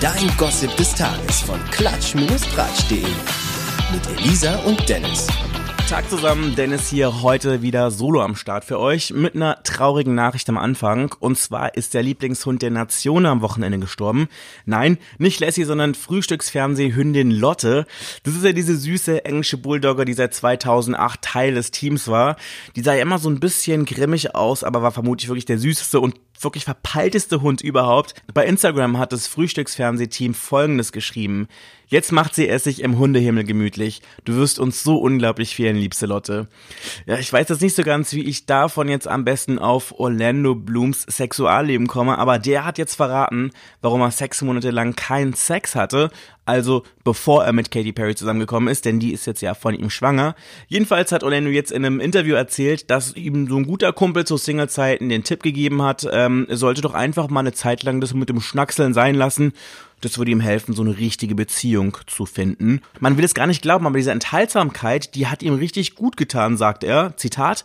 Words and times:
Dein 0.00 0.34
Gossip 0.38 0.74
des 0.76 0.94
Tages 0.94 1.42
von 1.42 1.60
klatsch-tratsch.de. 1.72 3.04
Mit 3.92 4.18
Elisa 4.18 4.56
und 4.60 4.88
Dennis. 4.88 5.26
Tag 5.90 6.08
zusammen, 6.08 6.54
Dennis 6.54 6.88
hier 6.88 7.20
heute 7.20 7.62
wieder 7.62 7.90
solo 7.90 8.22
am 8.22 8.36
Start 8.36 8.64
für 8.64 8.78
euch 8.78 9.12
mit 9.12 9.34
einer 9.34 9.60
traurigen 9.64 10.14
Nachricht 10.14 10.48
am 10.48 10.56
Anfang. 10.56 11.12
Und 11.18 11.36
zwar 11.36 11.74
ist 11.74 11.94
der 11.94 12.04
Lieblingshund 12.04 12.62
der 12.62 12.70
Nation 12.70 13.26
am 13.26 13.42
Wochenende 13.42 13.80
gestorben. 13.80 14.28
Nein, 14.64 14.98
nicht 15.18 15.40
Lassie, 15.40 15.64
sondern 15.64 15.96
Frühstücksfernsehhündin 15.96 17.32
Lotte. 17.32 17.86
Das 18.22 18.36
ist 18.36 18.44
ja 18.44 18.52
diese 18.52 18.76
süße 18.76 19.24
englische 19.24 19.58
Bulldogger, 19.58 20.04
die 20.04 20.14
seit 20.14 20.32
2008 20.32 21.22
Teil 21.22 21.54
des 21.54 21.72
Teams 21.72 22.06
war. 22.06 22.36
Die 22.76 22.82
sah 22.82 22.94
ja 22.94 23.02
immer 23.02 23.18
so 23.18 23.28
ein 23.28 23.40
bisschen 23.40 23.84
grimmig 23.84 24.36
aus, 24.36 24.62
aber 24.62 24.82
war 24.82 24.92
vermutlich 24.92 25.28
wirklich 25.28 25.44
der 25.44 25.58
süßeste 25.58 25.98
und 25.98 26.14
wirklich 26.42 26.64
verpeilteste 26.64 27.42
Hund 27.42 27.60
überhaupt. 27.60 28.14
Bei 28.32 28.46
Instagram 28.46 28.98
hat 28.98 29.12
das 29.12 29.26
Frühstücksfernsehteam 29.26 30.34
folgendes 30.34 30.92
geschrieben. 30.92 31.48
Jetzt 31.86 32.12
macht 32.12 32.34
sie 32.34 32.48
es 32.48 32.64
sich 32.64 32.82
im 32.82 32.98
Hundehimmel 32.98 33.44
gemütlich. 33.44 34.00
Du 34.24 34.36
wirst 34.36 34.58
uns 34.58 34.82
so 34.82 34.96
unglaublich 34.96 35.56
fehlen, 35.56 35.76
liebste 35.80 36.06
Lotte. 36.06 36.48
Ja, 37.06 37.18
ich 37.18 37.32
weiß 37.32 37.48
jetzt 37.48 37.62
nicht 37.62 37.74
so 37.74 37.82
ganz, 37.82 38.12
wie 38.12 38.24
ich 38.24 38.46
davon 38.46 38.88
jetzt 38.88 39.08
am 39.08 39.24
besten 39.24 39.58
auf 39.58 39.98
Orlando 39.98 40.54
Blooms 40.54 41.02
Sexualleben 41.02 41.86
komme, 41.86 42.18
aber 42.18 42.38
der 42.38 42.64
hat 42.64 42.78
jetzt 42.78 42.94
verraten, 42.94 43.50
warum 43.82 44.00
er 44.00 44.10
sechs 44.10 44.42
Monate 44.42 44.70
lang 44.70 44.94
keinen 44.94 45.34
Sex 45.34 45.74
hatte 45.74 46.10
also 46.50 46.82
bevor 47.04 47.44
er 47.44 47.52
mit 47.52 47.70
Katy 47.70 47.92
Perry 47.92 48.16
zusammengekommen 48.16 48.68
ist, 48.68 48.84
denn 48.84 48.98
die 48.98 49.12
ist 49.12 49.24
jetzt 49.24 49.40
ja 49.40 49.54
von 49.54 49.72
ihm 49.72 49.88
schwanger. 49.88 50.34
Jedenfalls 50.66 51.12
hat 51.12 51.22
Orlando 51.22 51.48
jetzt 51.48 51.70
in 51.70 51.84
einem 51.84 52.00
Interview 52.00 52.34
erzählt, 52.34 52.90
dass 52.90 53.14
ihm 53.14 53.48
so 53.48 53.56
ein 53.56 53.66
guter 53.66 53.92
Kumpel 53.92 54.26
zu 54.26 54.36
Single-Zeiten 54.36 55.08
den 55.08 55.22
Tipp 55.22 55.44
gegeben 55.44 55.80
hat, 55.82 56.08
ähm, 56.10 56.46
er 56.48 56.56
sollte 56.56 56.80
doch 56.80 56.94
einfach 56.94 57.28
mal 57.28 57.40
eine 57.40 57.52
Zeit 57.52 57.84
lang 57.84 58.00
das 58.00 58.14
mit 58.14 58.28
dem 58.28 58.40
Schnackseln 58.40 58.94
sein 58.94 59.14
lassen. 59.14 59.52
Das 60.00 60.18
würde 60.18 60.30
ihm 60.30 60.40
helfen, 60.40 60.74
so 60.74 60.82
eine 60.82 60.96
richtige 60.96 61.34
Beziehung 61.34 61.96
zu 62.06 62.26
finden. 62.26 62.80
Man 63.00 63.16
will 63.16 63.24
es 63.24 63.34
gar 63.34 63.46
nicht 63.46 63.62
glauben, 63.62 63.86
aber 63.86 63.98
diese 63.98 64.12
Enthaltsamkeit, 64.12 65.14
die 65.14 65.26
hat 65.26 65.42
ihm 65.42 65.54
richtig 65.54 65.94
gut 65.94 66.16
getan, 66.16 66.56
sagt 66.56 66.84
er. 66.84 67.16
Zitat. 67.16 67.64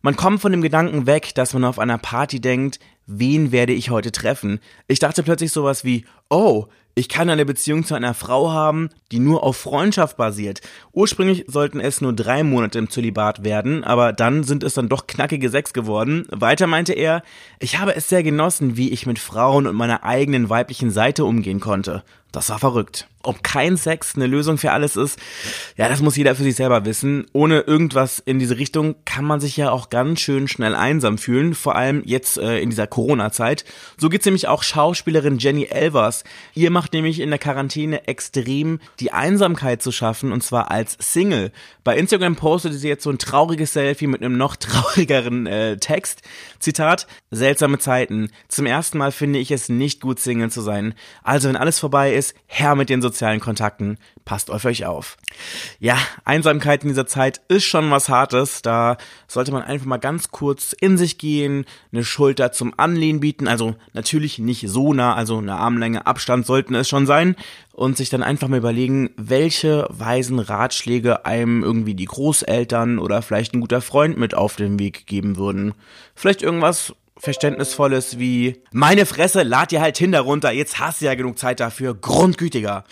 Man 0.00 0.16
kommt 0.16 0.40
von 0.40 0.52
dem 0.52 0.62
Gedanken 0.62 1.06
weg, 1.06 1.34
dass 1.34 1.54
man 1.54 1.64
auf 1.64 1.78
einer 1.78 1.98
Party 1.98 2.40
denkt, 2.40 2.78
wen 3.06 3.52
werde 3.52 3.72
ich 3.72 3.90
heute 3.90 4.12
treffen? 4.12 4.60
Ich 4.86 4.98
dachte 4.98 5.22
plötzlich 5.22 5.52
sowas 5.52 5.84
wie, 5.84 6.04
oh, 6.28 6.66
ich 6.94 7.08
kann 7.08 7.28
eine 7.28 7.44
Beziehung 7.44 7.84
zu 7.84 7.94
einer 7.94 8.14
Frau 8.14 8.52
haben, 8.52 8.88
die 9.10 9.18
nur 9.18 9.42
auf 9.42 9.56
Freundschaft 9.56 10.16
basiert. 10.16 10.60
Ursprünglich 10.92 11.44
sollten 11.48 11.80
es 11.80 12.00
nur 12.00 12.12
drei 12.12 12.44
Monate 12.44 12.78
im 12.78 12.88
Zölibat 12.88 13.42
werden, 13.42 13.82
aber 13.82 14.12
dann 14.12 14.44
sind 14.44 14.62
es 14.62 14.74
dann 14.74 14.88
doch 14.88 15.06
knackige 15.06 15.50
sechs 15.50 15.72
geworden. 15.72 16.26
Weiter 16.30 16.66
meinte 16.66 16.92
er, 16.92 17.22
ich 17.58 17.78
habe 17.78 17.96
es 17.96 18.08
sehr 18.08 18.22
genossen, 18.22 18.76
wie 18.76 18.90
ich 18.90 19.06
mit 19.06 19.18
Frauen 19.18 19.66
und 19.66 19.74
meiner 19.74 20.04
eigenen 20.04 20.50
weiblichen 20.50 20.90
Seite 20.90 21.24
umgehen 21.24 21.60
konnte. 21.60 22.04
Das 22.34 22.50
war 22.50 22.58
verrückt. 22.58 23.06
Ob 23.22 23.44
kein 23.44 23.76
Sex 23.76 24.16
eine 24.16 24.26
Lösung 24.26 24.58
für 24.58 24.72
alles 24.72 24.96
ist, 24.96 25.20
ja, 25.76 25.88
das 25.88 26.02
muss 26.02 26.16
jeder 26.16 26.34
für 26.34 26.42
sich 26.42 26.56
selber 26.56 26.84
wissen. 26.84 27.26
Ohne 27.32 27.60
irgendwas 27.60 28.18
in 28.18 28.40
diese 28.40 28.58
Richtung 28.58 28.96
kann 29.04 29.24
man 29.24 29.38
sich 29.38 29.56
ja 29.56 29.70
auch 29.70 29.88
ganz 29.88 30.20
schön 30.20 30.48
schnell 30.48 30.74
einsam 30.74 31.16
fühlen, 31.16 31.54
vor 31.54 31.76
allem 31.76 32.02
jetzt 32.04 32.36
äh, 32.36 32.58
in 32.58 32.70
dieser 32.70 32.88
Corona-Zeit. 32.88 33.64
So 33.96 34.08
geht's 34.08 34.26
nämlich 34.26 34.48
auch 34.48 34.64
Schauspielerin 34.64 35.38
Jenny 35.38 35.66
Elvers. 35.66 36.24
Ihr 36.54 36.72
macht 36.72 36.83
nämlich 36.92 37.20
in 37.20 37.30
der 37.30 37.38
Quarantäne 37.38 38.06
extrem 38.08 38.80
die 39.00 39.12
Einsamkeit 39.12 39.82
zu 39.82 39.92
schaffen, 39.92 40.32
und 40.32 40.42
zwar 40.42 40.70
als 40.70 40.96
Single. 41.00 41.52
Bei 41.84 41.96
Instagram 41.96 42.36
postete 42.36 42.74
sie 42.74 42.88
jetzt 42.88 43.04
so 43.04 43.10
ein 43.10 43.18
trauriges 43.18 43.72
Selfie 43.72 44.06
mit 44.06 44.22
einem 44.22 44.36
noch 44.36 44.56
traurigeren 44.56 45.46
äh, 45.46 45.76
Text. 45.78 46.22
Zitat, 46.58 47.06
seltsame 47.30 47.78
Zeiten. 47.78 48.30
Zum 48.48 48.66
ersten 48.66 48.98
Mal 48.98 49.12
finde 49.12 49.38
ich 49.38 49.50
es 49.50 49.68
nicht 49.68 50.00
gut, 50.00 50.18
Single 50.18 50.50
zu 50.50 50.60
sein. 50.60 50.94
Also 51.22 51.48
wenn 51.48 51.56
alles 51.56 51.78
vorbei 51.78 52.14
ist, 52.14 52.34
her 52.46 52.74
mit 52.74 52.88
den 52.88 53.02
sozialen 53.02 53.40
Kontakten. 53.40 53.98
Passt 54.24 54.50
auf 54.50 54.64
euch 54.64 54.86
auf. 54.86 55.18
Ja, 55.78 55.98
Einsamkeit 56.24 56.82
in 56.82 56.88
dieser 56.88 57.06
Zeit 57.06 57.42
ist 57.48 57.64
schon 57.64 57.90
was 57.90 58.08
Hartes. 58.08 58.62
Da 58.62 58.96
sollte 59.28 59.52
man 59.52 59.62
einfach 59.62 59.86
mal 59.86 59.98
ganz 59.98 60.30
kurz 60.30 60.72
in 60.72 60.96
sich 60.96 61.18
gehen, 61.18 61.66
eine 61.92 62.04
Schulter 62.04 62.50
zum 62.50 62.72
Anlehnen 62.78 63.20
bieten. 63.20 63.48
Also 63.48 63.74
natürlich 63.92 64.38
nicht 64.38 64.64
so 64.68 64.94
nah, 64.94 65.14
also 65.14 65.38
eine 65.38 65.56
Armlänge 65.56 66.06
Abstand 66.06 66.46
sollten 66.46 66.73
es 66.74 66.88
schon 66.88 67.06
sein. 67.06 67.36
Und 67.72 67.96
sich 67.96 68.08
dann 68.08 68.22
einfach 68.22 68.46
mal 68.48 68.58
überlegen, 68.58 69.10
welche 69.16 69.86
weisen 69.90 70.38
Ratschläge 70.38 71.26
einem 71.26 71.64
irgendwie 71.64 71.94
die 71.94 72.04
Großeltern 72.04 73.00
oder 73.00 73.20
vielleicht 73.20 73.52
ein 73.52 73.60
guter 73.60 73.80
Freund 73.80 74.16
mit 74.16 74.34
auf 74.34 74.54
den 74.54 74.78
Weg 74.78 75.06
geben 75.06 75.36
würden. 75.36 75.74
Vielleicht 76.14 76.42
irgendwas 76.42 76.94
Verständnisvolles 77.16 78.18
wie, 78.18 78.62
meine 78.72 79.06
Fresse, 79.06 79.42
lad 79.42 79.70
dir 79.70 79.80
halt 79.80 79.96
Tinder 79.96 80.20
runter, 80.20 80.52
jetzt 80.52 80.78
hast 80.78 81.00
du 81.00 81.06
ja 81.06 81.14
genug 81.14 81.38
Zeit 81.38 81.60
dafür, 81.60 81.94
grundgütiger. 81.94 82.84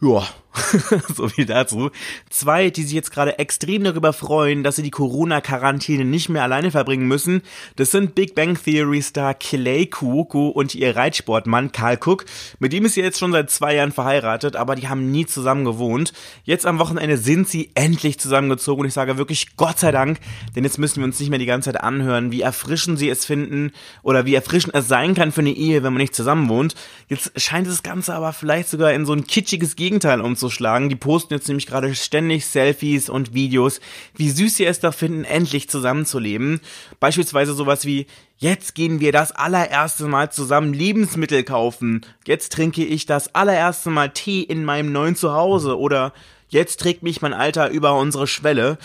Ja, 0.00 0.26
so 1.14 1.28
viel 1.28 1.46
dazu. 1.46 1.90
Zwei, 2.28 2.70
die 2.70 2.82
sich 2.82 2.92
jetzt 2.92 3.10
gerade 3.10 3.38
extrem 3.38 3.84
darüber 3.84 4.12
freuen, 4.12 4.62
dass 4.62 4.76
sie 4.76 4.82
die 4.82 4.90
Corona-Quarantäne 4.90 6.04
nicht 6.04 6.28
mehr 6.28 6.42
alleine 6.42 6.70
verbringen 6.70 7.08
müssen, 7.08 7.42
das 7.76 7.90
sind 7.90 8.14
Big 8.14 8.34
Bang 8.34 8.58
Theory-Star 8.62 9.34
Clay 9.34 9.86
Kuoko 9.86 10.48
und 10.48 10.74
ihr 10.74 10.94
Reitsportmann 10.94 11.72
Karl 11.72 11.98
Cook. 12.04 12.26
Mit 12.58 12.74
ihm 12.74 12.84
ist 12.84 12.94
sie 12.94 13.00
jetzt 13.00 13.18
schon 13.18 13.32
seit 13.32 13.50
zwei 13.50 13.76
Jahren 13.76 13.92
verheiratet, 13.92 14.56
aber 14.56 14.74
die 14.74 14.88
haben 14.88 15.10
nie 15.10 15.24
zusammen 15.24 15.64
gewohnt. 15.64 16.12
Jetzt 16.44 16.66
am 16.66 16.78
Wochenende 16.78 17.16
sind 17.16 17.48
sie 17.48 17.70
endlich 17.74 18.18
zusammengezogen 18.18 18.82
und 18.82 18.88
ich 18.88 18.94
sage 18.94 19.16
wirklich 19.16 19.56
Gott 19.56 19.78
sei 19.78 19.90
Dank, 19.90 20.18
denn 20.54 20.64
jetzt 20.64 20.78
müssen 20.78 20.98
wir 20.98 21.04
uns 21.04 21.18
nicht 21.18 21.30
mehr 21.30 21.38
die 21.38 21.46
ganze 21.46 21.72
Zeit 21.72 21.82
anhören, 21.82 22.30
wie 22.30 22.42
erfrischend 22.42 22.98
sie 22.98 23.08
es 23.08 23.24
finden 23.24 23.72
oder 24.02 24.26
wie 24.26 24.34
erfrischend 24.34 24.74
es 24.74 24.86
sein 24.86 25.14
kann 25.14 25.32
für 25.32 25.40
eine 25.40 25.52
Ehe, 25.52 25.82
wenn 25.82 25.94
man 25.94 26.02
nicht 26.02 26.14
zusammen 26.14 26.50
wohnt. 26.50 26.74
Jetzt 27.08 27.40
scheint 27.40 27.66
das 27.66 27.82
Ganze 27.82 28.14
aber 28.14 28.34
vielleicht 28.34 28.68
sogar 28.68 28.92
in 28.92 29.06
so 29.06 29.14
ein 29.14 29.26
kitschiges 29.26 29.76
Gegenteil 29.76 30.20
umzusetzen 30.20 30.41
umzuschlagen. 30.42 30.88
Die 30.88 30.96
posten 30.96 31.34
jetzt 31.34 31.48
nämlich 31.48 31.66
gerade 31.66 31.94
ständig 31.94 32.46
Selfies 32.46 33.08
und 33.08 33.34
Videos, 33.34 33.80
wie 34.16 34.30
süß 34.30 34.56
sie 34.56 34.64
es 34.64 34.80
da 34.80 34.92
finden, 34.92 35.24
endlich 35.24 35.68
zusammenzuleben. 35.68 36.60
Beispielsweise 37.00 37.54
sowas 37.54 37.86
wie, 37.86 38.06
jetzt 38.38 38.74
gehen 38.74 39.00
wir 39.00 39.12
das 39.12 39.32
allererste 39.32 40.06
Mal 40.06 40.32
zusammen 40.32 40.72
Lebensmittel 40.72 41.44
kaufen. 41.44 42.04
Jetzt 42.26 42.52
trinke 42.52 42.84
ich 42.84 43.06
das 43.06 43.34
allererste 43.34 43.90
Mal 43.90 44.10
Tee 44.10 44.42
in 44.42 44.64
meinem 44.64 44.92
neuen 44.92 45.16
Zuhause 45.16 45.78
oder 45.78 46.12
jetzt 46.48 46.80
trägt 46.80 47.02
mich 47.02 47.22
mein 47.22 47.34
Alter 47.34 47.70
über 47.70 47.96
unsere 47.96 48.26
Schwelle 48.26 48.78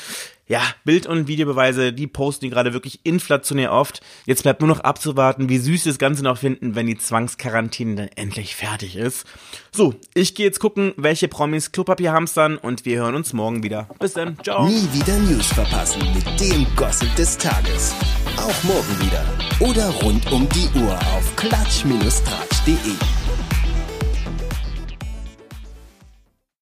ja, 0.47 0.61
Bild- 0.85 1.07
und 1.07 1.27
Videobeweise, 1.27 1.93
die 1.93 2.07
posten 2.07 2.45
die 2.45 2.49
gerade 2.49 2.73
wirklich 2.73 3.01
inflationär 3.03 3.71
oft. 3.71 4.01
Jetzt 4.25 4.43
bleibt 4.43 4.61
nur 4.61 4.69
noch 4.69 4.79
abzuwarten, 4.79 5.49
wie 5.49 5.57
süß 5.57 5.83
das 5.83 5.99
Ganze 5.99 6.23
noch 6.23 6.37
finden, 6.37 6.75
wenn 6.75 6.87
die 6.87 6.97
Zwangsquarantäne 6.97 7.95
dann 7.95 8.09
endlich 8.15 8.55
fertig 8.55 8.95
ist. 8.95 9.25
So, 9.71 9.95
ich 10.13 10.35
gehe 10.35 10.45
jetzt 10.45 10.59
gucken, 10.59 10.93
welche 10.95 11.27
Promis 11.27 11.71
Klopapier 11.71 12.13
hamstern 12.13 12.57
und 12.57 12.85
wir 12.85 12.97
hören 12.97 13.15
uns 13.15 13.33
morgen 13.33 13.63
wieder. 13.63 13.89
Bis 13.99 14.13
dann, 14.13 14.37
ciao. 14.43 14.67
Nie 14.67 14.87
wieder 14.93 15.17
News 15.19 15.47
verpassen 15.47 16.01
mit 16.13 16.39
dem 16.39 16.65
Gossip 16.75 17.13
des 17.15 17.37
Tages. 17.37 17.93
Auch 18.37 18.63
morgen 18.63 18.99
wieder. 19.01 19.25
Oder 19.59 19.89
rund 19.89 20.31
um 20.31 20.47
die 20.49 20.69
Uhr 20.79 20.95
auf 20.95 21.35
klatsch-tratsch.de. 21.35 23.16